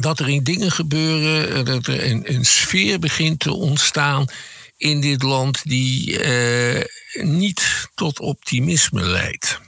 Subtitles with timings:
[0.00, 4.26] dat er in dingen gebeuren, eh, dat er een, sfeer begint te ontstaan
[4.76, 6.84] in dit land die eh,
[7.22, 9.60] niet tot optimisme leidt.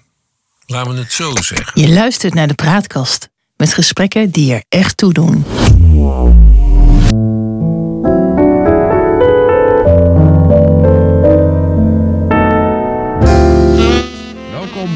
[0.66, 1.80] Laten we het zo zeggen.
[1.80, 5.44] Je luistert naar de praatkast met gesprekken die er echt toe doen.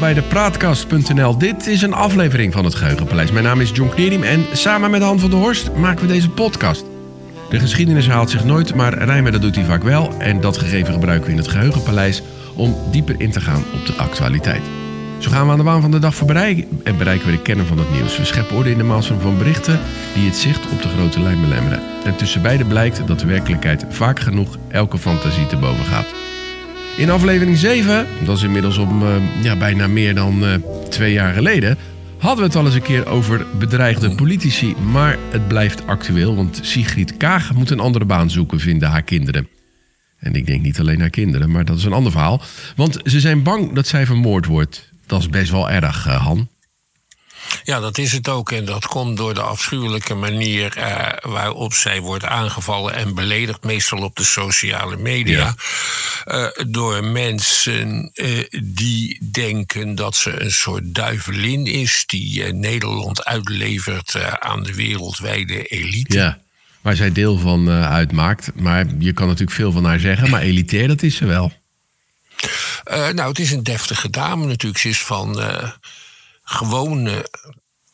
[0.07, 1.37] Bij de Praatkast.nl.
[1.37, 3.31] Dit is een aflevering van het Geheugenpaleis.
[3.31, 6.29] Mijn naam is John Knierim en samen met Han van der Horst maken we deze
[6.29, 6.85] podcast.
[7.49, 10.13] De geschiedenis herhaalt zich nooit, maar Rijmer dat doet hij vaak wel.
[10.17, 12.21] En dat gegeven gebruiken we in het Geheugenpaleis
[12.55, 14.61] om dieper in te gaan op de actualiteit.
[15.17, 17.65] Zo gaan we aan de waan van de dag voorbij en bereiken we de kern
[17.65, 18.17] van het nieuws.
[18.17, 19.79] We scheppen orde in de massa van berichten
[20.13, 21.79] die het zicht op de grote lijn belemmeren.
[22.03, 26.16] En tussen beide blijkt dat de werkelijkheid vaak genoeg elke fantasie te boven gaat.
[26.97, 30.53] In aflevering 7, dat is inmiddels om uh, ja, bijna meer dan uh,
[30.89, 31.77] twee jaar geleden,
[32.17, 34.75] hadden we het al eens een keer over bedreigde politici.
[34.91, 39.47] Maar het blijft actueel, want Sigrid Kaag moet een andere baan zoeken, vinden haar kinderen.
[40.19, 42.41] En ik denk niet alleen haar kinderen, maar dat is een ander verhaal.
[42.75, 44.89] Want ze zijn bang dat zij vermoord wordt.
[45.05, 46.47] Dat is best wel erg, uh, Han.
[47.63, 48.51] Ja, dat is het ook.
[48.51, 53.99] En dat komt door de afschuwelijke manier uh, waarop zij wordt aangevallen en beledigd, meestal
[53.99, 55.55] op de sociale media.
[56.25, 56.53] Ja.
[56.55, 64.39] Uh, door mensen uh, die denken dat ze een soort duivelin is, die Nederland uitlevert
[64.39, 66.17] aan de wereldwijde elite.
[66.17, 66.39] Ja,
[66.81, 68.51] waar zij deel van uitmaakt.
[68.55, 71.51] Maar je kan natuurlijk veel van haar zeggen, maar elitair, dat is ze wel.
[72.85, 74.79] nou, het is een deftige dame natuurlijk.
[74.79, 75.39] Ze is van
[76.49, 77.29] gewone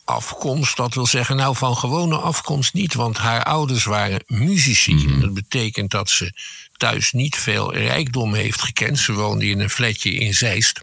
[0.04, 0.76] afkomst.
[0.76, 4.94] Dat wil zeggen, nou van gewone afkomst niet, want haar ouders waren muzici.
[4.94, 5.20] Mm.
[5.20, 6.34] Dat betekent dat ze
[6.78, 9.00] thuis niet veel rijkdom heeft gekend.
[9.00, 10.82] Ze woonde in een flatje in Zeist.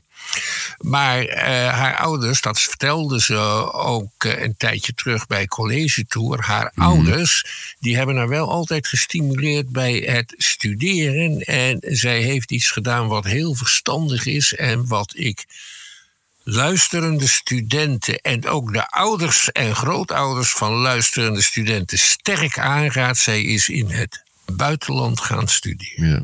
[0.79, 1.35] Maar uh,
[1.69, 3.37] haar ouders, dat vertelde ze
[3.73, 6.45] ook uh, een tijdje terug bij College Tour.
[6.45, 6.85] Haar mm.
[6.85, 7.45] ouders,
[7.79, 11.41] die hebben haar wel altijd gestimuleerd bij het studeren.
[11.41, 15.47] En zij heeft iets gedaan wat heel verstandig is en wat ik
[16.53, 23.19] luisterende studenten en ook de ouders en grootouders van luisterende studenten sterk aanraadt.
[23.19, 26.09] Zij is in het buitenland gaan studeren.
[26.09, 26.23] Ja.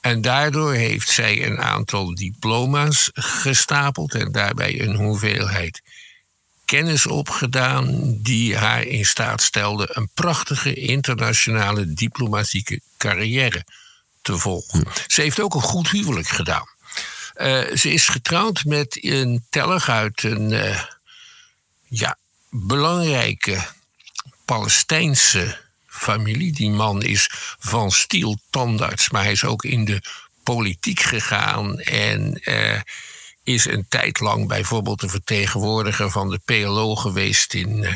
[0.00, 5.82] En daardoor heeft zij een aantal diploma's gestapeld en daarbij een hoeveelheid
[6.64, 13.64] kennis opgedaan die haar in staat stelde een prachtige internationale diplomatieke carrière
[14.22, 14.84] te volgen.
[15.06, 16.71] Ze heeft ook een goed huwelijk gedaan.
[17.42, 20.82] Uh, ze is getrouwd met een telg uit een uh,
[21.88, 22.18] ja,
[22.50, 23.66] belangrijke
[24.44, 26.52] Palestijnse familie.
[26.52, 30.02] Die man is van stiel tandarts, maar hij is ook in de
[30.42, 32.80] politiek gegaan en uh,
[33.42, 37.86] is een tijd lang bijvoorbeeld de vertegenwoordiger van de PLO geweest in,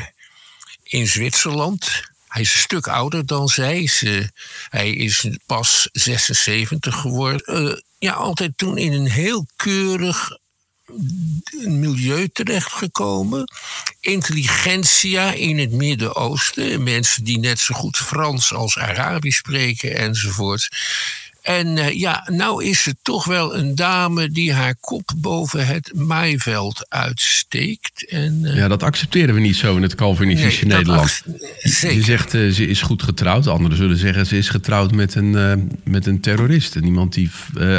[0.83, 2.01] in Zwitserland.
[2.27, 3.87] Hij is een stuk ouder dan zij.
[3.87, 4.31] Ze,
[4.69, 7.83] hij is pas 76 geworden.
[7.99, 10.37] Ja, altijd toen in een heel keurig
[11.51, 13.51] milieu terechtgekomen.
[13.99, 16.83] Intelligentia in het Midden-Oosten.
[16.83, 20.69] Mensen die net zo goed Frans als Arabisch spreken enzovoort.
[21.47, 25.91] En uh, ja, nou is het toch wel een dame die haar kop boven het
[25.95, 28.09] maaiveld uitsteekt.
[28.09, 31.23] En, uh, ja, dat accepteren we niet zo in het Calvinistische nee, Nederland.
[31.61, 33.47] Je zegt uh, ze is goed getrouwd.
[33.47, 36.75] Anderen zullen zeggen ze is getrouwd met een, met een terrorist.
[36.75, 37.29] En iemand die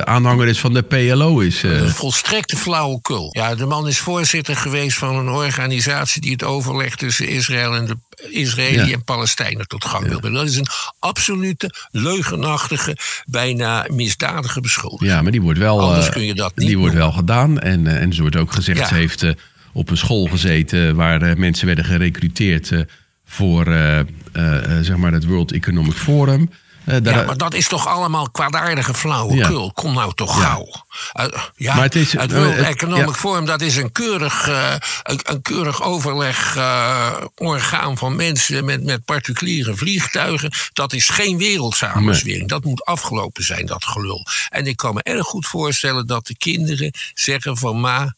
[0.04, 1.62] aanhanger is van de PLO is.
[1.62, 3.28] Een volstrekte flauwekul.
[3.32, 7.86] Ja, de man is voorzitter geweest van een organisatie die het overleg tussen Israël en
[7.86, 7.96] de
[8.30, 8.92] Israëli ja.
[8.92, 10.38] en Palestijnen tot gang wil brengen.
[10.38, 10.66] Dat is een
[10.98, 12.96] absolute leugenachtige,
[13.26, 13.57] bijna
[13.90, 15.10] misdadige beschuldiging.
[15.10, 17.58] Ja, maar die wordt wel, Anders kun je dat niet die wordt wel gedaan.
[17.60, 18.86] En, uh, en er wordt ook gezegd, ja.
[18.86, 19.32] ze heeft uh,
[19.72, 22.72] op een school gezeten waar mensen werden gerecruiteerd
[23.24, 23.64] voor
[24.80, 26.50] zeg maar het World Economic Forum.
[26.88, 29.64] Uh, ja, maar dat is toch allemaal kwaadaardige flauwekul.
[29.64, 29.70] Ja.
[29.74, 30.66] Kom nou toch gauw.
[31.12, 33.14] Ja, uh, ja maar het, is, het World Economic.
[33.14, 34.46] Forum, dat is een keurig,
[35.02, 40.52] een, een, keurig overlegorgaan van mensen met, met particuliere vliegtuigen.
[40.72, 42.38] Dat is geen wereldsamenzwering.
[42.38, 42.48] Nee.
[42.48, 44.26] Dat moet afgelopen zijn, dat gelul.
[44.48, 48.14] En ik kan me erg goed voorstellen dat de kinderen zeggen van ma,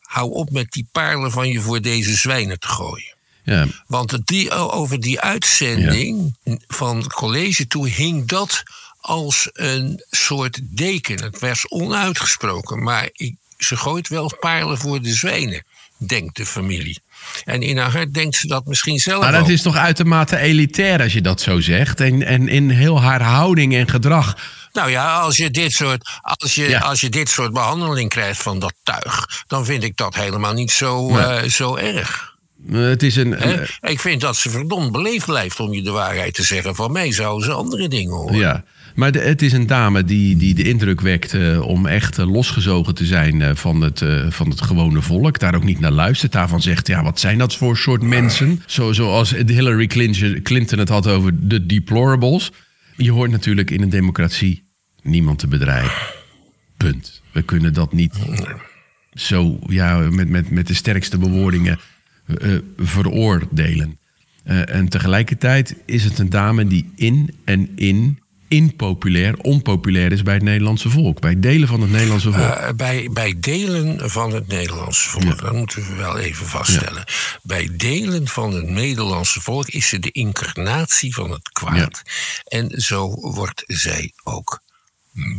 [0.00, 3.11] hou op met die paarlen van je voor deze zwijnen te gooien.
[3.42, 3.66] Ja.
[3.86, 6.56] Want die, over die uitzending ja.
[6.68, 8.62] van college toe hing dat
[9.00, 11.22] als een soort deken.
[11.22, 15.64] Het was onuitgesproken, maar ik, ze gooit wel paarlen voor de zwijnen,
[15.96, 17.00] denkt de familie.
[17.44, 19.48] En in haar hart denkt ze dat misschien zelf Maar dat ook.
[19.48, 22.00] is toch uitermate elitair als je dat zo zegt.
[22.00, 24.36] En, en in heel haar houding en gedrag
[24.72, 26.78] nou ja, als je dit soort, als je, ja.
[26.78, 30.70] als je dit soort behandeling krijgt van dat tuig, dan vind ik dat helemaal niet
[30.70, 32.31] zo, uh, zo erg.
[32.70, 33.36] Eh, Het is een.
[33.80, 36.74] Ik vind dat ze verdomd beleefd blijft om je de waarheid te zeggen.
[36.74, 38.36] Van mij zouden ze andere dingen horen.
[38.36, 38.64] ja.
[38.94, 42.32] Maar de- het is een dame die, die de indruk wekt eh, om echt eh,
[42.32, 45.38] losgezogen te zijn van, het, van het gewone volk.
[45.38, 46.32] Daar ook niet naar luistert.
[46.32, 48.62] Daarvan zegt, ja, wat zijn dat voor soort mensen?
[48.66, 52.50] Zo, zoals Hillary Clinton, Clinton het had over de deplorables.
[52.96, 54.64] Je hoort natuurlijk in een democratie
[55.02, 56.06] niemand te bedreigen.
[56.76, 57.22] Punt.
[57.32, 58.14] We kunnen dat niet
[59.14, 61.78] zo ja, met, met, met de sterkste bewoordingen
[62.38, 63.98] eh, veroordelen.
[64.44, 70.34] Eh, en tegelijkertijd is het een dame die in en in impopulair, onpopulair is bij
[70.34, 71.20] het Nederlandse volk.
[71.20, 72.54] Bij delen van het Nederlandse volk.
[72.54, 77.04] Eh, bij, bij delen van het Nederlandse volk, dat moeten we wel even vaststellen.
[77.42, 82.02] Bij delen van het Nederlandse volk is ze de incarnatie van het kwaad.
[82.44, 84.62] En zo wordt zij ook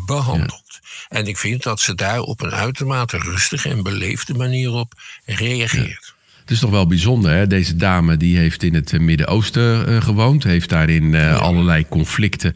[0.05, 0.79] behandeld.
[1.09, 4.93] En ik vind dat ze daar op een uitermate rustige en beleefde manier op
[5.25, 6.02] reageert.
[6.43, 7.47] Het is toch wel bijzonder, hè?
[7.47, 10.43] Deze dame die heeft in het eh, Midden-Oosten eh, gewoond.
[10.43, 12.55] Heeft daarin eh, allerlei conflicten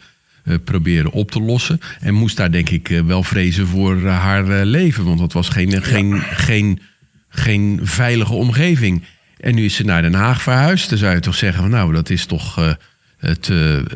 [0.64, 1.80] proberen op te lossen.
[2.00, 5.06] En moest daar denk ik wel vrezen voor haar leven.
[5.06, 6.80] Want dat was geen, geen, geen,
[7.30, 9.04] geen veilige omgeving.
[9.40, 10.90] En nu is ze naar Den Haag verhuisd.
[10.90, 12.78] Dan zou je toch zeggen, van, nou dat is toch...
[13.28, 13.48] eh, het,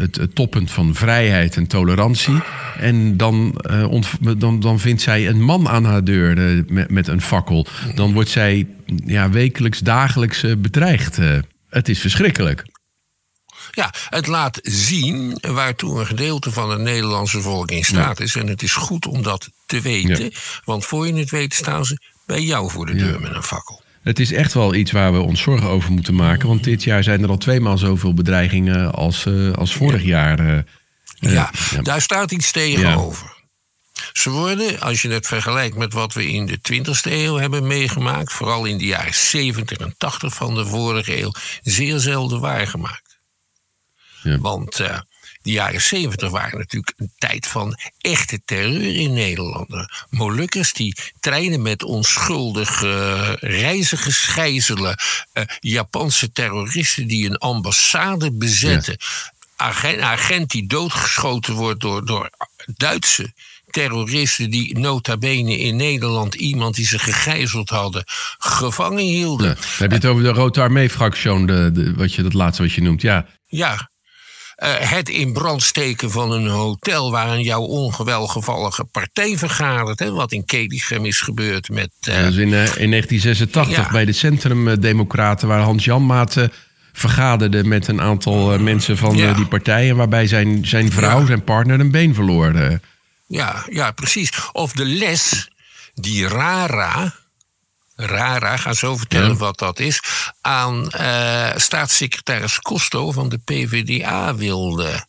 [0.02, 2.42] het, het toppunt van vrijheid en tolerantie.
[2.78, 3.94] En dan, eh,
[4.38, 7.68] dan, dan vindt zij een man aan haar deur eh, met, met een fakkel.
[7.96, 8.68] Dan wordt zij
[9.06, 11.18] ja, wekelijks, dagelijks bedreigd.
[11.70, 12.64] Het is verschrikkelijk.
[13.72, 18.36] Ja, het laat zien waartoe een gedeelte van het Nederlandse volk in staat is.
[18.36, 20.32] En het is goed om dat te weten.
[20.64, 23.82] Want voor je het weet staan ze bij jou voor de deur met een fakkel.
[24.02, 26.48] Het is echt wel iets waar we ons zorgen over moeten maken.
[26.48, 30.40] Want dit jaar zijn er al tweemaal zoveel bedreigingen als, eh, als vorig jaar.
[30.40, 30.64] eh.
[31.20, 31.52] Ja,
[31.82, 32.52] daar staat iets Ja.
[32.52, 33.40] tegenover.
[34.14, 38.34] Ze worden, als je het vergelijkt met wat we in de 20e eeuw hebben meegemaakt,
[38.34, 41.32] vooral in de jaren 70 en 80 van de vorige eeuw,
[41.62, 43.18] zeer zelden waargemaakt.
[44.24, 44.38] Ja.
[44.40, 44.98] Want eh
[45.42, 49.70] de jaren 70 waren natuurlijk een tijd van echte terreur in Nederland.
[49.70, 54.96] De Molukkers die treinen met onschuldige eh, reizigers gijzelen.
[55.34, 58.98] eh, Japanse terroristen die een ambassade bezetten.
[59.56, 62.30] Agent, agent die doodgeschoten wordt door, door
[62.76, 63.34] Duitse
[63.70, 68.04] terroristen die nota bene in Nederland iemand die ze gegijzeld hadden
[68.38, 69.48] gevangen hielden.
[69.48, 69.56] Ja.
[69.78, 71.32] Heb je het over de Rode Armee-fractie,
[71.96, 73.02] wat je, dat laatste wat je noemt.
[73.02, 73.91] Ja, Ja.
[74.62, 80.00] Eh, het in brand steken van een hotel waar een jouw ongevallige partij vergadert.
[80.00, 81.90] Hè, wat in Kedigem is gebeurd met.
[82.02, 83.92] eh, Dat is in, eh, in 1986 Ja.
[83.92, 86.44] bij de Centrumdemocraten, waar Hans Janmaat eh,
[86.94, 89.34] vergaderde met een aantal mensen van Ja.
[89.34, 92.80] die partijen, waarbij zijn, zijn vrouw, zijn partner, een been verloor.
[93.28, 94.30] ja, ja, precies.
[94.52, 95.50] Of de les
[95.96, 97.14] die Rara.
[98.06, 99.36] Rara, ga zo vertellen Ja.
[99.36, 100.00] wat dat is.
[100.42, 105.06] aan eh, staatssecretaris Costo van de PvdA wilde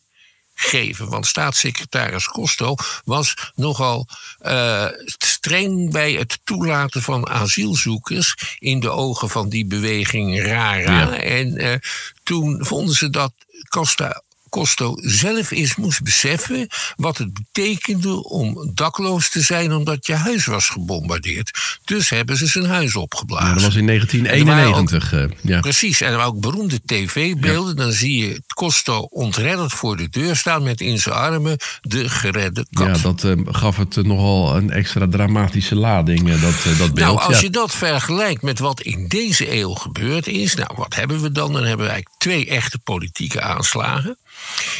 [0.55, 1.09] geven.
[1.09, 2.75] Want staatssecretaris Costo
[3.05, 4.07] was nogal
[4.39, 10.99] eh, streng bij het toelaten van asielzoekers in de ogen van die beweging Rara.
[10.99, 11.17] Ja.
[11.17, 11.75] En eh,
[12.23, 13.33] toen vonden ze dat
[13.69, 14.22] Costa.
[14.53, 20.45] Costo zelf eens moest beseffen wat het betekende om dakloos te zijn omdat je huis
[20.45, 21.51] was gebombardeerd.
[21.83, 23.47] Dus hebben ze zijn huis opgeblazen.
[23.47, 25.13] Ja, dat was in 1991.
[25.13, 25.59] eh, ja.
[25.59, 27.75] Precies, en ook beroemde tv-beelden.
[27.75, 32.65] Dan zie je Costo ontredderd voor de deur staan met in zijn armen de geredde
[32.71, 32.95] kat.
[32.95, 36.93] ja, dat eh, gaf het eh, nogal een extra dramatische lading, dat, dat beeld.
[36.93, 41.21] nou, als je dat vergelijkt met wat in deze eeuw gebeurd is, nou, wat hebben
[41.21, 41.53] we dan?
[41.53, 44.17] Dan hebben we eigenlijk twee echte politieke aanslagen.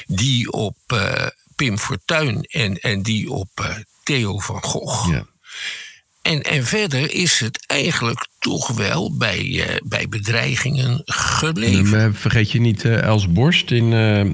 [0.06, 5.10] Die op eh, Pim Fortuyn en, en die op eh, Theo van Gogh.
[5.10, 5.26] Ja.
[6.22, 12.00] En, en verder is het eigenlijk toch wel bij, eh, bij bedreigingen gebleven.
[12.00, 13.92] En, vergeet je niet Els Borst in,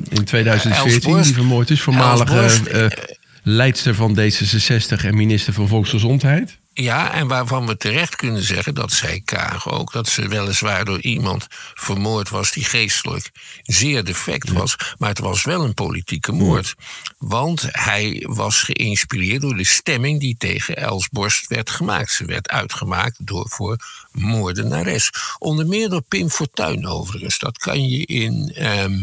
[0.09, 1.25] in 2014, Els Borst.
[1.25, 1.81] die vermoord is.
[1.81, 2.91] Voormalige
[3.43, 6.58] leidster van D66 en minister van Volksgezondheid.
[6.81, 11.01] Ja, en waarvan we terecht kunnen zeggen, dat zei Kaag ook, dat ze weliswaar door
[11.01, 13.31] iemand vermoord was die geestelijk
[13.63, 16.75] zeer defect was, maar het was wel een politieke moord.
[17.17, 22.11] Want hij was geïnspireerd door de stemming die tegen Els Borst werd gemaakt.
[22.11, 23.77] Ze werd uitgemaakt door voor
[24.11, 25.11] moordenares.
[25.39, 27.39] Onder meer door Pim Fortuyn overigens.
[27.39, 28.99] Dat kan je in, ehm,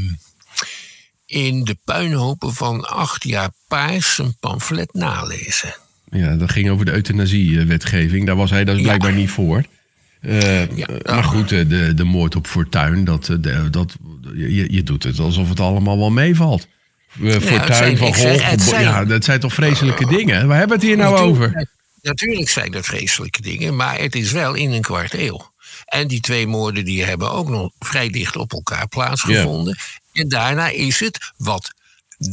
[1.26, 5.85] in de puinhopen van acht jaar paars een pamflet nalezen.
[6.10, 8.26] Ja, dat ging over de euthanasiewetgeving.
[8.26, 8.82] Daar was hij dus Ja.
[8.82, 9.64] blijkbaar niet voor.
[10.20, 10.86] Eh, Ja.
[11.04, 13.96] Maar goed, eh, de, de moord op Fortuin, dat, eh, de- dat,
[14.34, 16.66] je, je doet het alsof het allemaal wel meevalt.
[17.20, 20.46] Uh, Fortuin van zijn- ja, dat zijn toch vreselijke dingen?
[20.48, 21.68] Waar hebben we het hier nou Natuurlijk- over?
[22.02, 25.50] Natuurlijk zijn dat vreselijke dingen, maar het is wel in een kwart eeuw.
[25.86, 29.76] En die twee moorden die hebben ook nog vrij dicht op elkaar plaatsgevonden.
[30.12, 31.72] En daarna is het, wat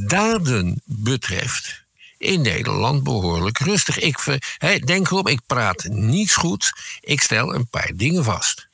[0.08, 1.83] daden betreft,
[2.24, 4.00] in Nederland behoorlijk rustig.
[4.00, 6.74] Ik denk erop, ik praat niets goed.
[7.02, 8.68] Ik stel een paar dingen vast.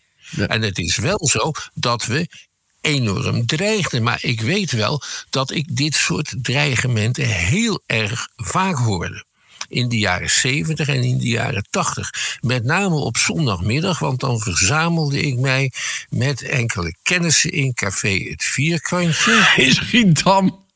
[0.47, 2.27] En het is wel zo dat we
[2.81, 4.03] enorm dreigden.
[4.03, 9.27] Maar ik weet wel dat ik dit soort dreigementen heel erg vaak hoorde.
[9.67, 12.37] In de jaren 70 en in de jaren 80.
[12.41, 15.71] Met name op zondagmiddag, want dan verzamelde ik mij
[16.09, 19.51] met enkele kennissen in Café Het Vierkantje.
[19.63, 20.67] In Schiedam.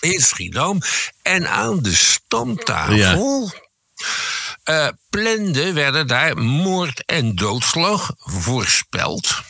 [0.00, 0.80] In Schiedam.
[1.22, 3.52] En aan de stamtafel.
[3.52, 3.64] Ja.
[4.70, 9.44] Uh, plande werden daar moord en doodslag voorspeld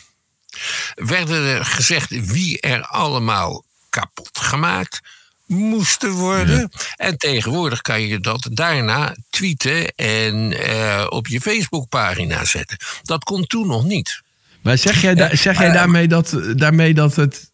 [0.95, 4.99] werden er gezegd wie er allemaal kapot gemaakt
[5.45, 6.71] moesten worden.
[6.95, 12.77] En tegenwoordig kan je dat daarna tweeten en uh, op je Facebookpagina zetten.
[13.03, 14.21] Dat kon toen nog niet.
[14.61, 17.46] Maar zeg jij, da zeg jij daarmee, dat, daarmee dat het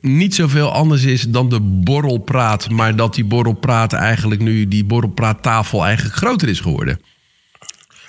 [0.00, 5.84] niet zoveel anders is dan de borrelpraat, maar dat die borrelpraat eigenlijk nu, die borrelpraattafel
[5.84, 7.00] eigenlijk groter is geworden?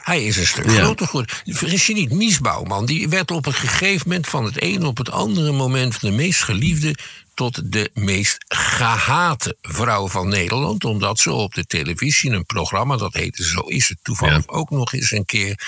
[0.08, 1.36] Hij is een stuk groter geworden.
[1.46, 4.98] Vergis je niet, Mies Bouwman, die werd op een gegeven moment van het ene op
[4.98, 6.96] het andere moment van de meest geliefde
[7.34, 10.86] tot de meest gehate vrouw van Nederland.
[10.86, 14.94] Omdat ze op de televisie een programma, dat heette Zo is het toevallig ook nog
[14.94, 15.60] eens een keer,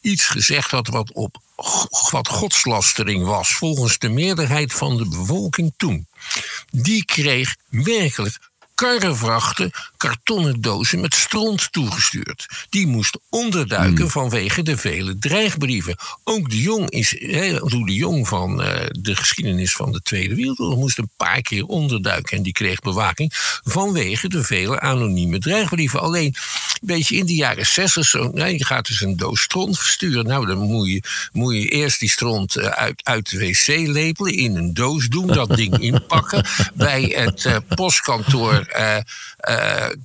[0.00, 1.36] iets gezegd had wat op
[2.10, 6.06] wat godslastering was volgens de meerderheid van de bevolking toen.
[6.70, 8.38] Die kreeg werkelijk
[8.74, 12.46] karrevrachten kartonnen dozen met stront toegestuurd.
[12.68, 14.10] Die moest onderduiken hmm.
[14.10, 15.96] vanwege de vele dreigbrieven.
[16.24, 20.98] Ook de Jong, is, de, Jong van uh, de geschiedenis van de Tweede Wereldoorlog moest
[20.98, 22.36] een paar keer onderduiken.
[22.36, 23.32] En die kreeg bewaking
[23.64, 26.00] vanwege de vele anonieme dreigbrieven.
[26.00, 26.34] Alleen,
[26.80, 30.26] weet je, in de jaren zestig, zo, nee, je gaat dus een doos stront versturen.
[30.26, 31.02] Nou, dan moet je,
[31.32, 35.26] moet je eerst die stront uh, uit, uit de wc lepelen, in een doos doen,
[35.26, 36.46] dat ding inpakken.
[36.74, 38.63] Bij het uh, postkantoor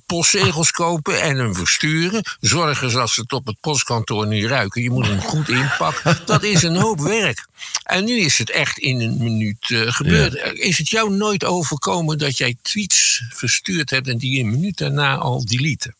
[0.06, 2.22] postzegels kopen en hem versturen.
[2.40, 4.82] Zorgen dat ze het op het postkantoor niet ruiken.
[4.82, 6.18] Je moet hem goed inpakken.
[6.26, 7.46] Dat is een hoop werk.
[7.82, 10.58] En nu is het echt in een minuut uh, gebeurd.
[10.58, 15.16] Is het jou nooit overkomen dat jij tweets verstuurd hebt en die een minuut daarna
[15.16, 15.94] al deleten?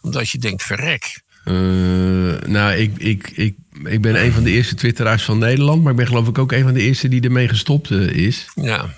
[0.00, 1.20] Omdat je denkt, verrek.
[1.44, 3.54] Nou, ik, ik, ik,
[3.84, 5.82] ik ben een van de eerste twitteraars van Nederland.
[5.82, 8.46] Maar ik ben geloof ik ook een van de eerste die ermee gestopt uh, is.
[8.54, 8.94] Ja.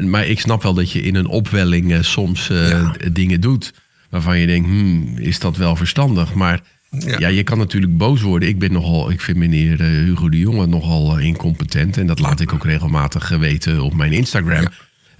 [0.00, 2.94] maar ik snap wel dat je in een opwelling soms ja.
[3.12, 3.72] dingen doet
[4.10, 6.34] waarvan je denkt, hmm, is dat wel verstandig?
[6.34, 7.28] Maar ja.
[7.28, 8.48] je kan natuurlijk boos worden.
[8.48, 11.96] Ik ben nogal, ik vind meneer Hugo de Jonge nogal incompetent.
[11.96, 14.66] En dat laat ik ook regelmatig weten op mijn Instagram.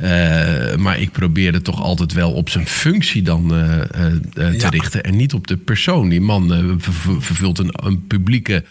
[0.02, 5.02] Uh, maar ik probeer het toch altijd wel op zijn functie dan te richten.
[5.02, 6.08] En niet op de persoon.
[6.08, 6.76] Die man
[7.18, 8.64] vervult een, een publieke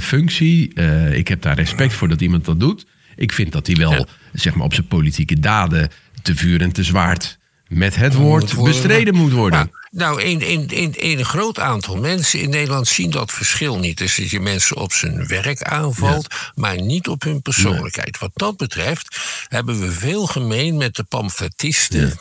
[0.00, 0.74] functie.
[1.12, 2.86] ik heb daar respect voor dat iemand dat doet.
[3.16, 5.90] Ik vind dat hij wel zeg maar, op zijn politieke daden
[6.22, 9.70] te vuur en te zwaard met het woord bestreden moet worden.
[9.90, 13.98] Nou, in, een groot aantal mensen in Nederland zien dat verschil niet.
[13.98, 18.18] Dus dat je mensen op zijn werk aanvalt, maar niet op hun persoonlijkheid.
[18.18, 19.16] Wat dat betreft
[19.48, 22.18] hebben we veel gemeen met de pamfletisten.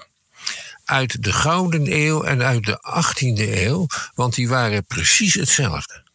[0.85, 6.06] Uit de Gouden Eeuw en uit de 18e eeuw, want die waren precies hetzelfde.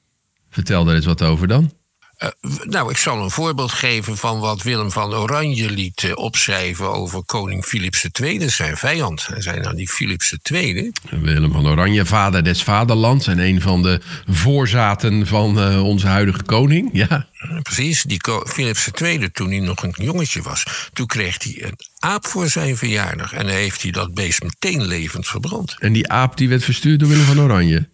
[0.53, 1.73] Vertel daar eens wat over dan.
[2.23, 2.29] Uh,
[2.63, 7.25] nou, ik zal een voorbeeld geven van wat Willem van Oranje liet uh, opschrijven over
[7.25, 9.27] koning Philips II, zijn vijand.
[9.27, 10.93] Hij zei nou die Philips II.
[11.11, 16.43] Willem van Oranje, vader des vaderlands en een van de voorzaten van uh, onze huidige
[16.43, 16.91] koning.
[16.93, 17.27] Ja.
[17.63, 22.27] Precies, die Philips II, toen hij nog een jongetje was, toen kreeg hij een aap
[22.27, 23.33] voor zijn verjaardag.
[23.33, 25.77] En dan heeft hij dat beest meteen levend verbrand.
[25.79, 27.89] En die aap die werd verstuurd door Willem van Oranje?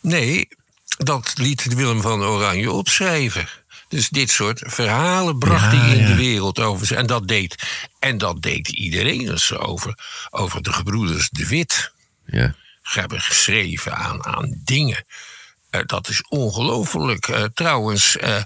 [0.00, 0.48] Nee,
[0.96, 3.48] dat liet Willem van Oranje opschrijven.
[3.88, 6.96] Dus dit soort verhalen bracht hij in de wereld over.
[6.96, 7.56] En dat deed,
[7.98, 9.98] en dat deed iedereen dus over,
[10.30, 11.92] over de gebroeders De Wit.
[12.26, 12.54] Ja.
[12.82, 15.04] Ze hebben geschreven aan, aan dingen.
[15.70, 17.28] Uh, dat is ongelooflijk.
[17.28, 18.42] Uh, trouwens, uh,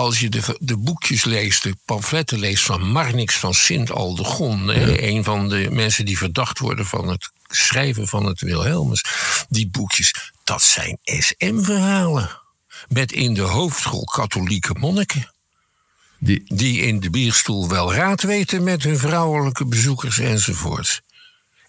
[0.00, 4.98] als je de, de boekjes leest, de pamfletten leest van Marnix van Sint-Aldegon, ja.
[4.98, 9.04] een van de mensen die verdacht worden van het schrijven van het Wilhelmus,
[9.48, 12.30] die boekjes, dat zijn SM-verhalen.
[12.88, 15.32] Met in de hoofdrol katholieke monniken.
[16.18, 16.42] Die...
[16.46, 21.00] die in de bierstoel wel raad weten met hun vrouwelijke bezoekers enzovoorts.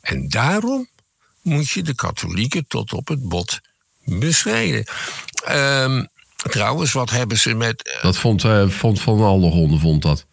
[0.02, 0.90] En daarom
[1.42, 3.60] moet je de katholieken tot op het bot
[4.04, 4.86] bestrijden.
[5.50, 6.08] Um,
[6.50, 7.94] trouwens, wat hebben ze met.
[7.96, 10.26] Uh, dat vond, uh, vond Van Alderhonden vond dat.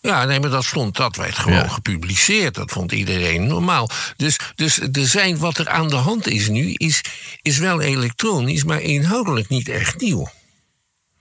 [0.00, 1.68] Ja, nee, maar dat stond, dat werd gewoon ja.
[1.68, 2.54] gepubliceerd.
[2.54, 3.90] Dat vond iedereen normaal.
[4.16, 7.00] Dus, dus er zijn, wat er aan de hand is nu, is,
[7.42, 10.30] is wel elektronisch, maar inhoudelijk niet echt nieuw.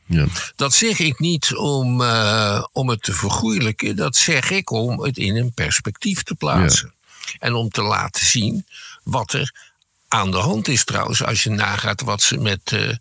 [0.06, 0.26] Ja.
[0.56, 5.18] Dat zeg ik niet om, uh, om het te vergoeilijken, dat zeg ik om het
[5.18, 6.94] in een perspectief te plaatsen.
[7.40, 8.66] En om te laten zien
[9.04, 9.54] wat er
[10.08, 12.72] aan de hand is trouwens, als je nagaat wat ze met.
[12.72, 12.94] Uh,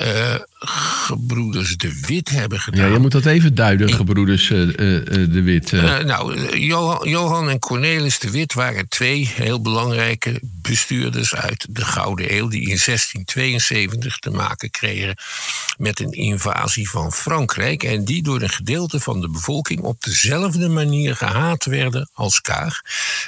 [0.00, 2.86] uh, gebroeders de Wit hebben gedaan.
[2.86, 5.72] Ja, je moet dat even duiden, gebroeders uh, de Wit.
[5.72, 12.36] nou, Johan, Johan, en Cornelis de Wit waren twee heel belangrijke bestuurders uit de Gouden
[12.36, 12.48] Eeuw...
[12.48, 15.16] die in 1672 te maken kregen
[15.78, 17.82] met een invasie van Frankrijk...
[17.82, 22.80] en die door een gedeelte van de bevolking op dezelfde manier gehaat werden als Kaag.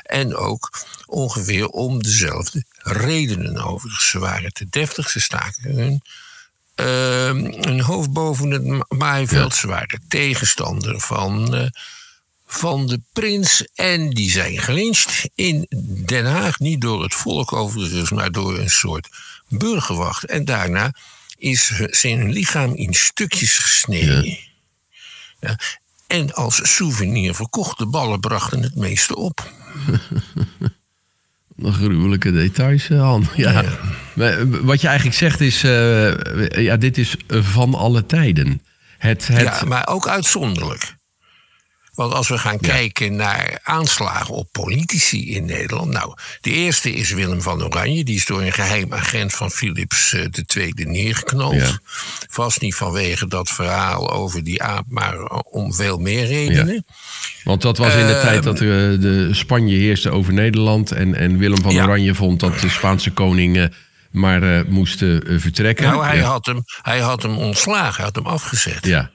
[0.03, 0.71] En ook
[1.07, 4.11] ongeveer om dezelfde redenen overigens.
[4.11, 6.03] Ze waren te deftig, ze staken hun
[6.77, 9.55] uh, een hoofd boven het maaiveld.
[9.55, 11.67] Ze waren tegenstander van, uh,
[12.47, 13.69] van de prins.
[13.75, 15.67] En die zijn gelyncht in
[16.07, 16.59] Den Haag.
[16.59, 19.09] Niet door het volk overigens, maar door een soort
[19.49, 20.25] burgerwacht.
[20.25, 20.95] En daarna
[21.37, 24.25] is zijn lichaam in stukjes gesneden.
[24.25, 24.37] Ja.
[25.41, 25.59] Ja.
[26.07, 27.79] En als souvenir verkocht.
[27.79, 29.53] De ballen brachten het meeste op.
[31.65, 33.27] gruwelijke details, eh, Han.
[33.37, 33.65] Ja.
[34.63, 36.13] Wat je eigenlijk zegt is, uh,
[36.49, 38.63] ja, dit is van alle tijden.
[38.99, 39.41] Het, het...
[39.41, 40.95] Ja, maar ook uitzonderlijk.
[41.95, 45.91] Want als we gaan kijken naar aanslagen op politici in Nederland.
[45.91, 48.05] Nou, de eerste is Willem van Oranje.
[48.05, 51.55] Die is door een geheim agent van Philips II eh, neergeknald.
[51.55, 51.79] Ja.
[52.29, 56.85] Vast niet vanwege dat verhaal over die aap, maar om veel meer redenen.
[57.45, 60.93] Want dat was in de uh, tijd dat de, de, Spanje heerste over Nederland.
[60.93, 63.57] En, en Willem van Oranje vond dat de Spaanse koning.
[63.57, 63.65] Uh,
[64.11, 65.85] maar uh, moest vertrekken.
[65.85, 68.87] Nou, hij, had hem, hij had hem ontslagen, hij had hem afgezet.
[68.87, 69.11] Ja.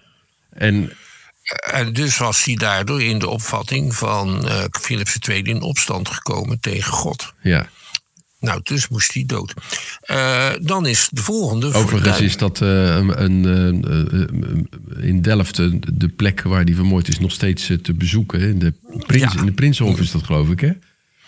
[0.50, 0.92] En
[1.48, 6.60] en dus was hij daardoor in de opvatting van uh, Philips II in opstand gekomen
[6.60, 7.34] tegen God.
[7.42, 7.70] Ja.
[8.40, 9.54] Nou, dus moest hij dood.
[10.12, 11.74] Uh, dan is de volgende.
[11.74, 15.56] Overigens is dat uh, een, een, in Delft
[16.00, 18.40] de plek waar hij vermoord is nog steeds te bezoeken.
[18.40, 18.74] In de,
[19.06, 19.40] prins, ja.
[19.40, 20.72] in de Prinsenhof is dat, geloof ik, hè?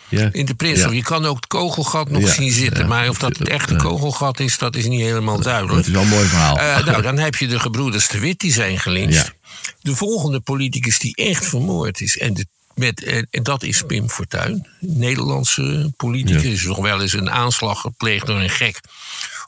[0.09, 0.29] Ja.
[0.31, 0.91] In de Prinsenhof.
[0.91, 0.97] Ja.
[0.97, 2.87] Je kan ook het kogelgat nog zien zitten.
[2.87, 5.75] Maar of dat het echte kogelgat is, dat is niet helemaal duidelijk.
[5.75, 6.55] Dat is wel een mooi verhaal.
[6.85, 9.37] nou, dan heb je de gebroeders de Wit, die zijn gelincht.
[9.81, 14.67] De volgende politicus die echt vermoord is, en, de, met, en, dat is Pim Fortuyn,
[14.79, 16.43] Nederlandse politicus.
[16.43, 18.79] Is nog wel eens een aanslag gepleegd door een gek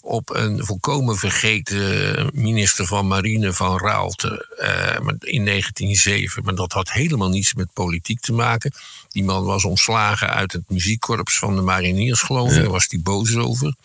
[0.01, 6.43] op een volkomen vergeten minister van Marine van Raalte uh, in 1907.
[6.43, 8.71] Maar dat had helemaal niets met politiek te maken.
[9.11, 12.55] Die man was ontslagen uit het muziekkorps van de mariniers, geloof ik.
[12.55, 12.61] Ja.
[12.61, 13.75] Daar was hij boos over.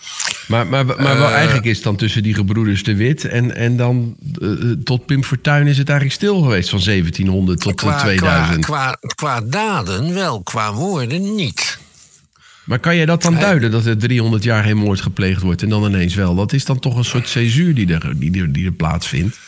[0.49, 3.77] Maar, maar, maar uh, wel eigenlijk is dan tussen die gebroeders de Wit en, en
[3.77, 8.65] dan uh, tot Pim Fortuyn is het eigenlijk stil geweest van 1700 tot qua, 2000.
[8.65, 11.79] Qua, qua, qua daden wel, qua woorden niet.
[12.65, 15.69] Maar kan je dat dan duiden, dat er 300 jaar geen moord gepleegd wordt en
[15.69, 16.35] dan ineens wel?
[16.35, 19.39] Dat is dan toch een soort césuur die er, die er, die er plaatsvindt?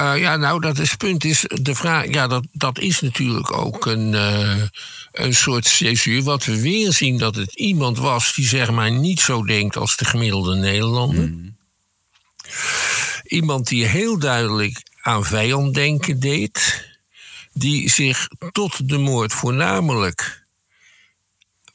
[0.00, 2.06] Uh, ja, nou, dat is punt is de vraag.
[2.08, 4.62] Ja, dat, dat is natuurlijk ook een, uh,
[5.12, 6.22] een soort césuur.
[6.22, 9.96] Wat we weer zien dat het iemand was die zeg maar niet zo denkt als
[9.96, 11.28] de gemiddelde Nederlander.
[11.28, 11.56] Mm.
[13.24, 16.88] Iemand die heel duidelijk aan vijanddenken deed.
[17.52, 20.44] Die zich tot de moord voornamelijk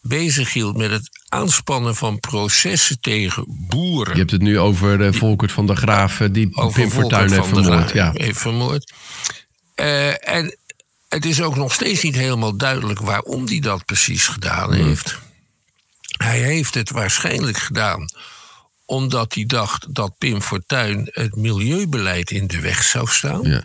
[0.02, 4.14] bezig hield met het aanspannen van processen tegen boeren.
[4.14, 7.32] Je hebt het nu over uh, Volkert van der Graaf, uh, die over Pim Fortuyn
[7.32, 7.92] heeft vermoord.
[7.92, 8.12] Ja.
[8.14, 8.94] Heeft vermoord.
[9.76, 10.58] Uh, en
[11.10, 14.88] het is ook nog steeds niet helemaal duidelijk waarom hij dat precies gedaan hmm.
[14.88, 15.20] heeft.
[16.18, 18.10] Hij heeft het waarschijnlijk gedaan
[18.86, 23.42] omdat hij dacht dat Pim Fortuyn het milieubeleid in de weg zou staan.
[23.42, 23.64] Ja.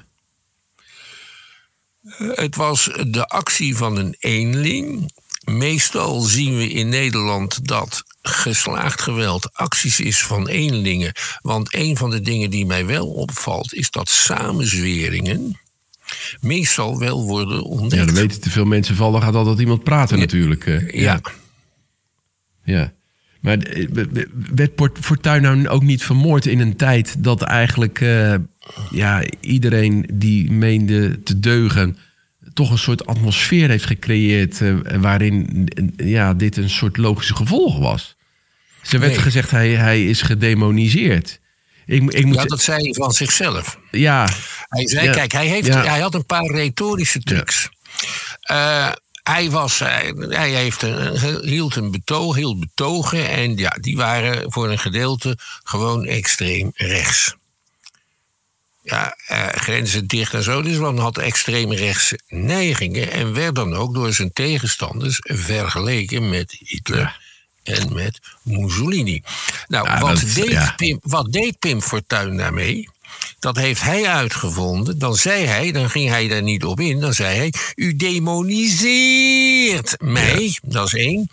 [2.34, 5.12] Het was de actie van een eenling
[5.44, 11.12] Meestal zien we in Nederland dat geslaagd geweld acties is van eenlingen.
[11.40, 15.58] Want een van de dingen die mij wel opvalt, is dat samenzweringen
[16.40, 18.00] meestal wel worden ontdekt.
[18.00, 20.22] Ja, dan weten te veel mensen van, dan gaat altijd iemand praten ja.
[20.22, 20.64] natuurlijk.
[20.64, 20.80] Ja.
[20.92, 21.20] ja.
[22.64, 22.92] ja.
[23.40, 23.86] Maar eh,
[24.54, 28.34] werd Fortuyn nou ook niet vermoord in een tijd dat eigenlijk uh,
[28.90, 31.96] ja, iedereen die meende te deugen
[32.54, 38.16] toch een soort atmosfeer heeft gecreëerd uh, waarin ja, dit een soort logische gevolg was.
[38.82, 39.22] Ze werd nee.
[39.22, 41.40] gezegd hij, hij is gedemoniseerd.
[41.86, 43.78] Ik, ik moet ja, dat zei hij van zichzelf.
[43.90, 44.28] Ja.
[44.68, 45.12] Hij zei, ja.
[45.12, 45.84] kijk, hij, heeft, ja.
[45.84, 47.68] hij had een paar retorische trucs.
[48.40, 48.88] Ja.
[48.88, 53.28] Uh, hij, was, hij, hij heeft een, hield een betoog, hield betogen.
[53.28, 57.34] En ja, die waren voor een gedeelte gewoon extreem rechts
[58.82, 60.62] ja, uh, grenzen dicht en zo.
[60.62, 66.98] Dus man had extreemrechtse neigingen en werd dan ook door zijn tegenstanders vergeleken met Hitler.
[66.98, 67.16] Ja.
[67.62, 69.22] En met Mussolini.
[69.68, 70.72] Nou, ja, wat, dat, deed ja.
[70.76, 72.88] Pim, wat deed Pim Fortuyn daarmee?
[73.38, 74.98] Dat heeft hij uitgevonden.
[74.98, 77.00] Dan zei hij, dan ging hij daar niet op in.
[77.00, 80.58] Dan zei hij: U demoniseert mij.
[80.62, 81.30] Dat is één.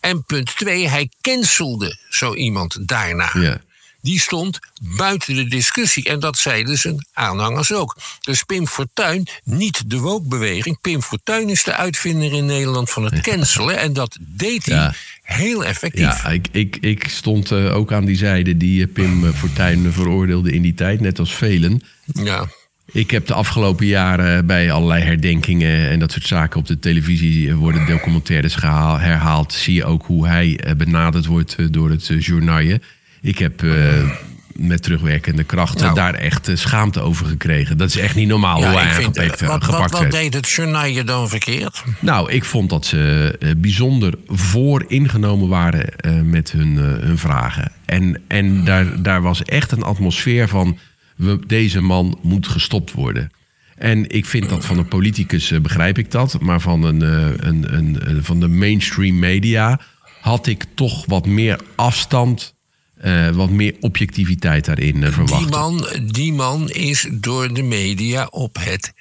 [0.00, 3.30] En punt twee, hij cancelde zo iemand daarna.
[3.34, 3.60] Ja.
[4.02, 4.58] Die stond
[4.96, 6.04] buiten de discussie.
[6.04, 7.96] En dat zeiden zijn aanhangers ook.
[8.20, 10.80] Dus Pim Fortuyn, niet de woke-beweging.
[10.80, 13.78] Pim Fortuyn is de uitvinder in Nederland van het cancelen.
[13.78, 14.94] En dat deed hij Ja.
[15.22, 16.22] heel effectief.
[16.22, 19.92] Ja, ik, ik, ik stond eh, ook aan die zijde die eh, Pim eh, Fortuyn
[19.92, 21.82] veroordeelde in die tijd, net als velen.
[22.12, 22.48] ja.
[22.92, 27.54] Ik heb de afgelopen jaren bij allerlei herdenkingen en dat soort zaken op de televisie
[27.54, 29.52] worden documentaires herhaald.
[29.52, 32.82] Zie je ook hoe hij benaderd wordt door het journaaien.
[33.22, 34.10] Ik heb eh,
[34.52, 35.94] met terugwerkende krachten Nou.
[35.94, 37.76] daar echt eh, schaamte over gekregen.
[37.76, 40.48] Dat is echt niet normaal hoe hij vind, aangepakt, eh, wat, wat, wat deed het
[40.50, 41.82] journaal je dan verkeerd?
[42.00, 47.72] Nou, ik vond dat ze eh, bijzonder vooringenomen waren eh, met hun, eh, hun vragen.
[47.86, 50.78] En, en daar, daar was echt een atmosfeer van...
[51.16, 53.30] We, deze man moet gestopt worden.
[53.76, 56.40] En ik vind dat van een politicus eh, begrijp ik dat.
[56.40, 59.80] Maar van, een, eh, een, een, een- van de mainstream media
[60.20, 62.54] had ik toch wat meer afstand...
[63.00, 65.42] eh, wat meer objectiviteit daarin verwacht.
[65.42, 68.92] Die man, die man is door de media op het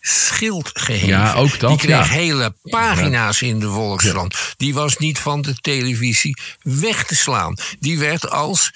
[0.00, 1.08] schild geheven.
[1.08, 2.14] Ja, ook dat, Die kreeg ja.
[2.14, 4.54] hele pagina's in de Volkskrant.
[4.56, 7.56] Die was niet van de televisie weg te slaan.
[7.80, 8.70] Die werd als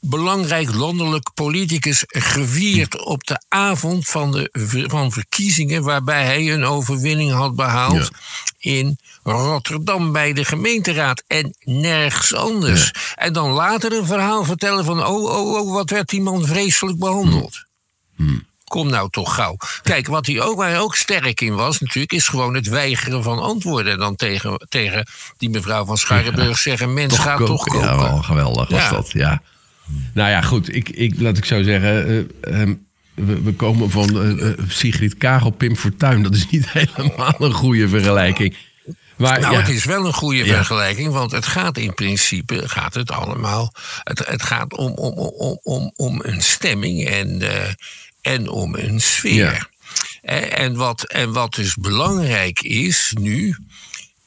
[0.00, 7.32] belangrijk landelijk politicus gevierd op de avond van de van verkiezingen waarbij hij een overwinning
[7.32, 8.10] had behaald
[8.58, 12.92] in Rotterdam bij de gemeenteraad en nergens anders.
[13.26, 16.98] En dan later een verhaal vertellen van oh oh oh wat werd die man vreselijk
[16.98, 17.64] behandeld.
[18.64, 19.56] Kom nou toch gauw.
[19.82, 23.22] Kijk, wat hij ook, waar hij ook sterk in was, natuurlijk, is gewoon het weigeren
[23.22, 23.92] van antwoorden.
[23.92, 27.74] En dan tegen, tegen die mevrouw van Scharenburg zeggen: mens gaat toch.
[27.74, 29.42] Ja, wel geweldig was dat, ja.
[30.14, 30.74] Nou ja, goed.
[30.74, 32.06] Ik, ik, laat ik zo zeggen...
[32.40, 32.74] eh, ehm,
[33.14, 36.22] we, we komen van eh, eh, Sigrid Kagel, Pim Fortuyn.
[36.22, 38.56] Dat is niet helemaal een goede vergelijking.
[39.16, 40.54] Maar Nou, ja, het is wel een goede Ja.
[40.54, 43.72] vergelijking, want het gaat in principe gaat het allemaal.
[44.02, 47.72] Het, het gaat om, om, om, om, om een stemming en, eh,
[48.20, 49.68] en om een sfeer.
[50.22, 53.56] Eh, En, wat, en wat dus belangrijk is nu,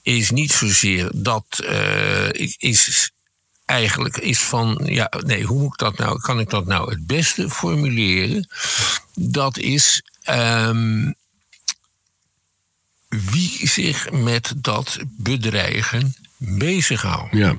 [0.01, 3.11] is niet zozeer dat eh, is
[3.65, 7.07] eigenlijk is van ja nee hoe moet ik dat nou kan ik dat nou het
[7.07, 8.47] beste formuleren
[9.15, 11.11] dat is ehm,
[13.69, 17.35] zich met dat bedreigen bezighoudt.
[17.35, 17.57] ja.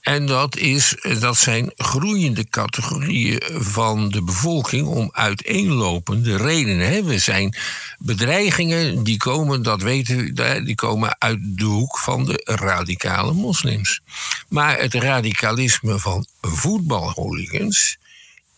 [0.00, 7.04] En dat, is, dat zijn groeiende categorieën van de bevolking om uiteenlopende redenen.
[7.04, 7.56] We zijn
[7.98, 14.00] bedreigingen die komen, dat weten we, die komen uit de hoek van de radicale moslims.
[14.48, 17.98] Maar het radicalisme van voetbalhooligans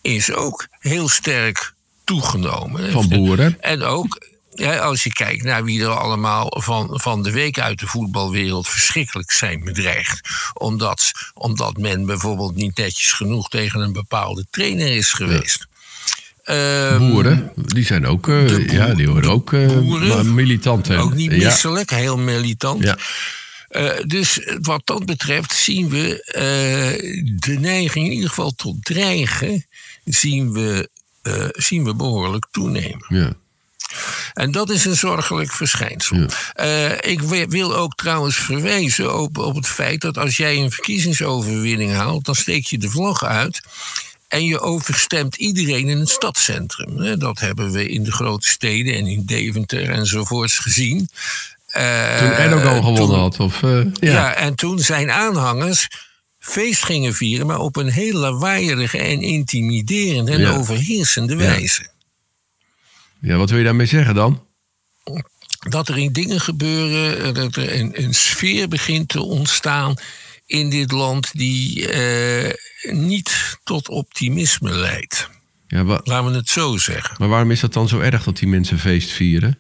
[0.03, 2.93] is ook heel sterk toegenomen.
[2.93, 3.61] Van boeren.
[3.61, 7.79] En ook ja, als je kijkt naar wie er allemaal van, van de week uit
[7.79, 10.29] de voetbalwereld verschrikkelijk zijn bedreigd.
[10.55, 15.67] Omdat, omdat men bijvoorbeeld niet netjes genoeg tegen een bepaalde trainer is geweest.
[16.43, 18.29] Ehm, Boeren, die zijn ook...
[18.29, 20.35] eh, boer- ja, die horen ook eh, boeren.
[20.35, 20.99] militanten.
[20.99, 21.37] Ook niet Ja.
[21.49, 22.83] misselijk, heel militant.
[22.83, 22.99] Ja.
[23.69, 26.23] Eh, dus wat dat betreft zien we
[27.39, 29.67] de neiging in ieder geval tot dreigen...
[30.05, 30.89] zien we,
[31.53, 33.05] zien we behoorlijk toenemen.
[33.09, 33.33] Ja.
[34.33, 36.27] En dat is een zorgelijk verschijnsel.
[36.55, 40.71] Eh, ik wi- wil ook trouwens verwijzen op, op het feit dat als jij een
[40.71, 43.61] verkiezingsoverwinning haalt, dan steek je de vlag uit.
[44.29, 47.19] En je overstemt iedereen in het stadscentrum.
[47.19, 51.09] Dat hebben we in de grote steden en in Deventer enzovoorts gezien.
[51.67, 53.41] Eh, Toen Erdogan gewonnen toen- had.
[53.41, 54.13] Of, eh, ja.
[54.13, 54.35] ja.
[54.35, 55.89] en toen zijn aanhangers
[56.39, 60.51] feest gingen vieren, maar op een heel lawaaierige en intimiderende en Ja.
[60.57, 61.91] overheersende wijze.
[63.23, 64.47] Ja, wat wil je daarmee zeggen dan?
[65.69, 69.95] dat er in dingen gebeuren, eh, dat er een, een sfeer begint te ontstaan
[70.47, 72.53] in dit land die eh,
[72.95, 75.29] niet tot optimisme leidt.
[75.67, 77.17] Ja, wa- Laten we het zo zeggen.
[77.19, 79.59] maar waarom is dat dan zo erg dat die mensen feest vieren?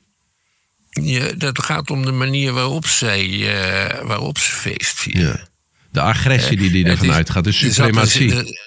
[0.90, 5.22] Je, dat gaat om de manier waarop, zij, eh, waarop ze feest vieren.
[5.22, 5.48] Ja.
[5.90, 8.29] De agressie die, die ervan is- uitgaat, de dus suprematie.
[8.29, 8.59] De,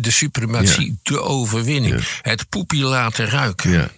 [0.00, 2.04] de suprematie, de overwinning.
[2.22, 3.70] Het poepie laten ruiken.
[3.70, 3.90] Ja.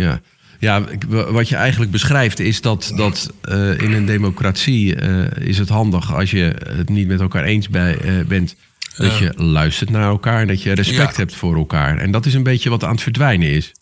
[0.00, 0.20] Ja.
[0.60, 5.68] Ja, wat je eigenlijk beschrijft is dat, dat eh, in een democratie eh, is het
[5.68, 8.56] handig als je het niet met elkaar eens bij, eh, bent.
[8.96, 11.16] Dat je luistert naar elkaar en dat je respect Ja.
[11.16, 11.98] hebt voor elkaar.
[11.98, 13.72] En dat is een beetje wat aan het verdwijnen is.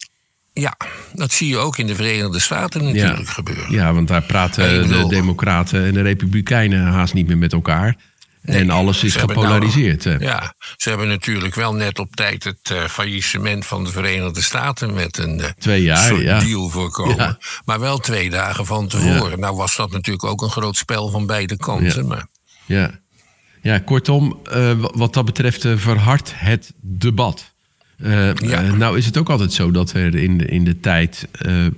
[0.53, 0.77] Ja,
[1.13, 3.33] dat zie je ook in de Verenigde Staten natuurlijk ja.
[3.33, 3.73] gebeuren.
[3.73, 7.97] Ja, want daar praten de democraten en de republikeinen haast niet meer met elkaar.
[8.49, 10.03] En alles is nou- gepolariseerd.
[10.19, 14.95] Ja, ze hebben natuurlijk wel net op tijd het eh, faillissement van de Verenigde Staten
[14.95, 16.41] met een Twee jaar, soort ja.
[16.41, 17.17] deal voorkomen.
[17.17, 17.39] Ja.
[17.65, 19.41] Maar wel twee dagen van tevoren.
[19.41, 22.03] Nou was dat natuurlijk ook een groot spel van beide kanten.
[22.03, 22.09] Ja.
[22.09, 22.27] Maar
[22.67, 22.91] Ja,
[23.63, 27.53] ja kortom, eh, wa- wat dat betreft verhardt het debat.
[27.97, 28.61] Ja.
[28.61, 31.29] nou is het ook altijd zo dat er in de, in de tijd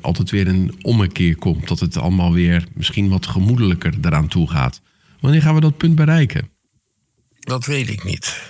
[0.01, 1.69] altijd weer een ommekeer komt.
[1.69, 4.81] Dat het allemaal weer misschien wat gemoedelijker eraan toe gaat.
[5.21, 6.51] Wanneer gaan we dat punt bereiken?
[7.41, 8.41] Dat weet ik niet.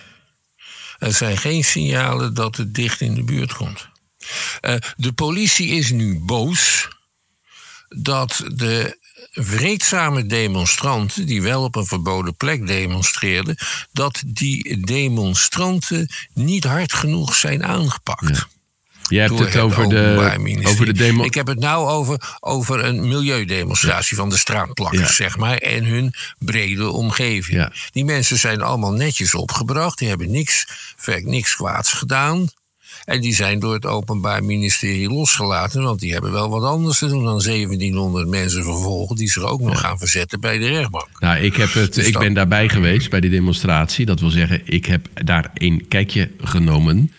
[0.99, 3.89] Er zijn geen signalen dat het dicht in de buurt komt.
[4.61, 6.89] Eh, de politie is nu boos
[7.89, 8.99] dat de
[9.31, 13.57] vreedzame demonstranten, die wel op een verboden plek demonstreerden,
[13.93, 18.47] dat die demonstranten niet hard genoeg zijn aangepakt.
[19.11, 21.25] Jij hebt het over de, over de demo.
[21.25, 25.15] Ik heb het nou over, over een milieudemonstratie van de straatplakkers, Ja.
[25.15, 27.57] zeg maar, en hun brede omgeving.
[27.59, 27.73] Ja.
[27.93, 32.49] Die mensen zijn allemaal netjes opgebracht, die hebben niks, verk niks kwaads gedaan.
[33.05, 37.07] En die zijn door het Openbaar Ministerie losgelaten, want die hebben wel wat anders te
[37.07, 41.09] doen dan 1700 mensen vervolgen, die zich ook nog gaan verzetten bij de rechtbank.
[41.19, 44.07] Nou, ik, heb het, Dus ik ben daarbij geweest bij die demonstratie.
[44.07, 47.13] Dat wil zeggen, ik heb daar een kijkje genomen.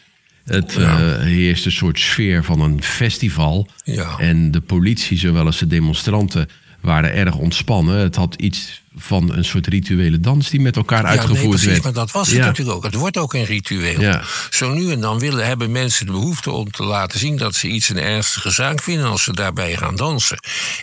[0.44, 1.00] Het Ja.
[1.16, 3.68] eh, heerst een soort sfeer van een festival.
[3.84, 4.18] Ja.
[4.18, 6.48] En de politie, zowel als de demonstranten,
[6.82, 7.98] waren erg ontspannen.
[8.00, 11.67] Het had iets van een soort rituele dans die met elkaar Ja, nee, uitgevoerd precies,
[11.67, 11.84] werd.
[11.84, 12.46] maar dat was het Ja.
[12.46, 12.84] natuurlijk ook.
[12.84, 14.02] Het wordt ook een ritueel.
[14.02, 14.24] Ja.
[14.50, 17.67] Zo nu en dan willen, hebben mensen de behoefte om te laten zien dat ze
[17.67, 20.38] iets een ernstige zaak vinden als ze daarbij gaan dansen.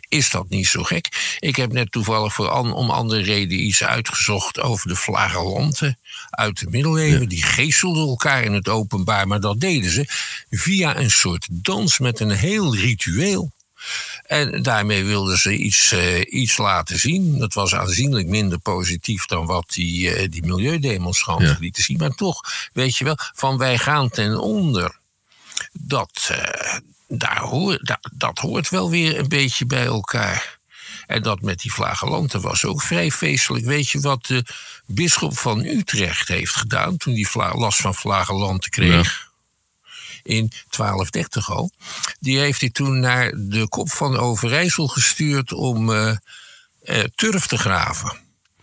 [0.09, 1.37] Is dat niet zo gek?
[1.39, 5.99] Ik heb net toevallig voor an, om andere reden iets uitgezocht over de flagellanten
[6.31, 7.29] uit de middeleeuwen.
[7.29, 10.05] Die geestelden elkaar in het openbaar, maar dat deden ze
[10.51, 13.53] via een soort dans met een heel ritueel.
[14.29, 17.39] En daarmee wilden ze iets, eh, iets laten zien.
[17.39, 21.57] Dat was aanzienlijk minder positief dan wat die, eh, die milieudemonstranten Ja.
[21.61, 21.97] lieten zien.
[21.99, 22.41] Maar toch,
[22.73, 24.97] weet je wel, van wij gaan ten onder.
[25.73, 26.77] Dat, eh,
[27.09, 30.59] daar hoor, da- dat hoort wel weer een beetje bij elkaar.
[31.07, 33.65] En dat met die flagellanten was ook vrij feestelijk.
[33.65, 34.45] Weet je wat de
[34.87, 39.28] bisschop van Utrecht heeft gedaan toen hij last van flagellanten kreeg?
[40.29, 41.71] In 1230 al.
[42.21, 46.17] Die heeft hij toen naar de kop van Overijssel gestuurd om eh,
[46.83, 48.17] eh, turf te graven.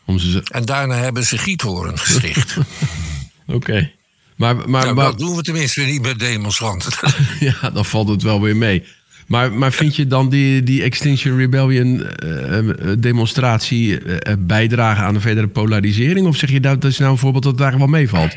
[0.06, 2.58] Om ze, En daarna hebben ze giethoorn gesticht.
[3.48, 3.92] Oké.
[4.36, 6.92] Maar, maar, nou, maar dat doen we tenminste niet met demonstranten.
[7.40, 8.84] ja, dan valt het wel weer mee.
[9.28, 15.20] Maar, maar vind je dan die, die Extinction Rebellion eh, demonstratie eh, bijdragen aan de
[15.20, 16.28] verdere polarisering?
[16.28, 18.36] Of zeg je dat, dat is nou een voorbeeld dat daar wel meevalt?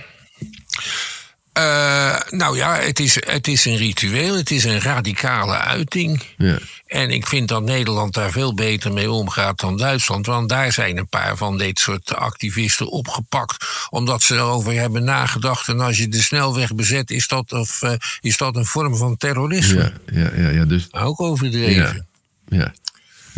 [1.59, 6.23] Eh, nou ja, het is, het is een ritueel, het is een radicale uiting.
[6.37, 6.59] Ja.
[6.87, 10.27] En ik vind dat Nederland daar veel beter mee omgaat dan Duitsland.
[10.27, 13.67] Want daar zijn een paar van dit soort activisten opgepakt.
[13.91, 15.69] Omdat ze erover hebben nagedacht.
[15.69, 19.17] En als je de snelweg bezet, is dat, of, eh, is dat een vorm van
[19.17, 19.93] terrorisme.
[20.07, 22.07] Ja, ja, ja, ja, dus, Ook overdreven.
[22.49, 22.73] ja, ja.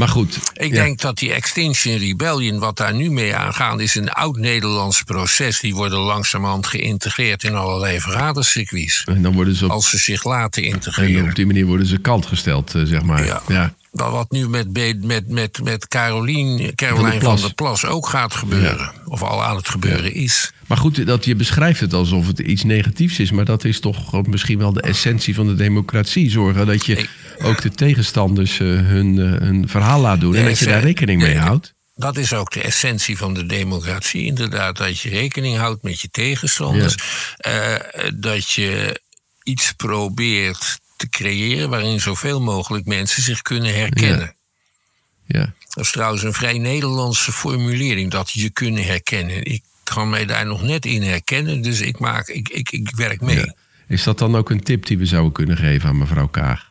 [0.01, 0.39] Maar goed.
[0.53, 0.83] Ik ja.
[0.83, 5.61] denk dat die Extinction Rebellion, wat daar nu mee aangaat, is een oud-Nederlands proces.
[5.61, 9.05] Die worden langzamerhand geïntegreerd in allerlei vergadercircuits.
[9.05, 11.29] En dan worden ze op, Als ze zich laten en integreren.
[11.29, 13.43] op die manier worden ze kant gesteld, eh, zeg maar.
[13.49, 13.75] Ja.
[13.91, 17.85] wat nu met, met, met, met Carolien, Caroline Van der Plas.
[17.85, 18.93] ook gaat gebeuren.
[19.05, 20.53] Of al aan het gebeuren is.
[20.67, 23.31] Maar goed, dat je beschrijft het alsof het iets negatiefs is.
[23.31, 26.31] Maar dat is toch misschien wel de essentie van de democratie.
[26.31, 27.09] Zorgen dat je
[27.43, 30.35] ook de tegenstanders eh, hun, eh, hun verhaal laat doen.
[30.35, 31.75] en dat je daar rekening mee houdt.
[31.95, 34.77] Dat is ook de essentie van de democratie, inderdaad.
[34.77, 36.95] Dat je rekening houdt met je tegenstanders.
[37.37, 37.75] Eh,
[38.15, 39.01] dat je
[39.43, 44.35] iets probeert te creëren waarin zoveel mogelijk mensen zich kunnen herkennen.
[45.27, 45.53] Ja.
[45.69, 49.45] Dat is trouwens een vrij Nederlandse formulering, dat je kunnen herkennen.
[49.45, 53.21] Ik kan mij daar nog net in herkennen, dus ik, maak, ik, ik, ik werk
[53.21, 53.37] mee.
[53.37, 53.55] Ja.
[53.89, 56.70] Is dat dan ook een tip die we zouden kunnen geven aan mevrouw Kaag?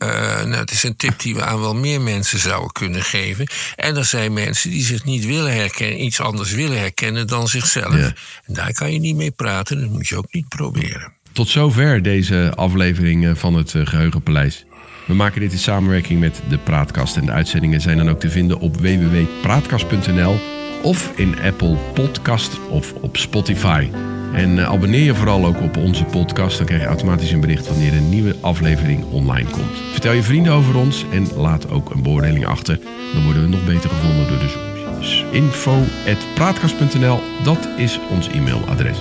[0.00, 3.46] Eh, nou, het is een tip die we aan wel meer mensen zouden kunnen geven.
[3.76, 7.96] En er zijn mensen die zich niet willen herkennen, iets anders willen herkennen dan zichzelf.
[7.96, 8.12] Ja.
[8.46, 11.12] En daar kan je niet mee praten, dat moet je ook niet proberen.
[11.32, 14.64] Tot zover deze aflevering eh, van het eh, Geheugenpaleis.
[15.06, 17.16] We maken dit in samenwerking met de Praatkast.
[17.16, 20.38] En de uitzendingen zijn dan ook te vinden op www.praatkast.nl
[20.82, 23.88] of in Apple Podcast of op Spotify.
[24.32, 26.56] En eh, abonneer je vooral ook op onze podcast.
[26.56, 29.78] Dan krijg je automatisch een bericht wanneer een nieuwe aflevering online komt.
[29.92, 32.78] Vertel je vrienden over ons en laat ook een beoordeling achter.
[33.14, 35.24] Dan worden we nog beter gevonden door de zoekmachines.
[35.30, 38.98] info.praatkast.nl, dat is ons e-mailadres.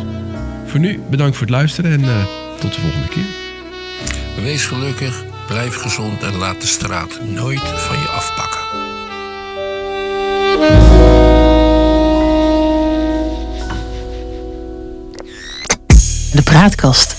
[0.66, 2.26] Voor nu bedankt voor het luisteren en eh,
[2.60, 3.28] tot de volgende keer.
[4.44, 8.70] Wees gelukkig, blijf gezond en laat de straat nooit van je afpakken.
[16.34, 17.19] De Praatkast.